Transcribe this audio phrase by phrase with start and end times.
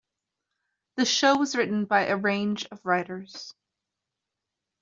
[0.95, 3.53] The show was written by a range of writers.